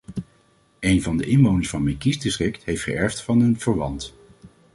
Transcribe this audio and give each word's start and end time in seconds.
Een 0.79 1.01
van 1.01 1.17
de 1.17 1.25
inwoners 1.25 1.69
van 1.69 1.83
mijn 1.83 1.97
kiesdistrict 1.97 2.63
heeft 2.63 2.83
geërfd 2.83 3.21
van 3.21 3.39
een 3.39 3.59
verwant. 3.59 4.13